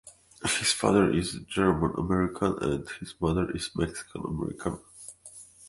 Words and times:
His 0.43 0.71
father 0.71 1.11
is 1.11 1.37
German 1.47 1.91
American 1.95 2.57
and 2.57 2.89
his 2.99 3.13
mother 3.21 3.55
is 3.55 3.69
Mexican 3.75 4.21
American. 4.25 4.79